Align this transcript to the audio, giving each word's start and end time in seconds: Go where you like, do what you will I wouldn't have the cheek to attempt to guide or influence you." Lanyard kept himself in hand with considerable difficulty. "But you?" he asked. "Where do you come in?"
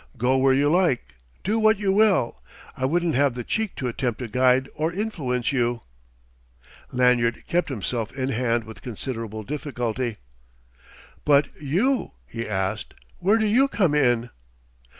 Go 0.17 0.35
where 0.37 0.51
you 0.55 0.67
like, 0.67 1.13
do 1.43 1.59
what 1.59 1.77
you 1.77 1.91
will 1.93 2.41
I 2.75 2.85
wouldn't 2.85 3.13
have 3.13 3.35
the 3.35 3.43
cheek 3.43 3.75
to 3.75 3.87
attempt 3.87 4.17
to 4.17 4.27
guide 4.27 4.67
or 4.73 4.91
influence 4.91 5.51
you." 5.53 5.83
Lanyard 6.91 7.45
kept 7.45 7.69
himself 7.69 8.11
in 8.11 8.29
hand 8.29 8.63
with 8.63 8.81
considerable 8.81 9.43
difficulty. 9.43 10.17
"But 11.23 11.49
you?" 11.61 12.13
he 12.25 12.49
asked. 12.49 12.95
"Where 13.19 13.37
do 13.37 13.45
you 13.45 13.67
come 13.67 13.93
in?" 13.93 14.31